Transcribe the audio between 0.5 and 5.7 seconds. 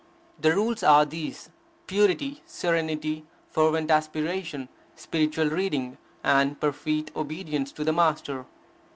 Rules are these: purity, serenity fervent aspiration, spiritual